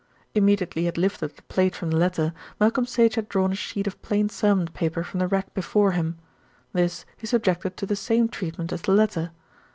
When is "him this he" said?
5.91-7.27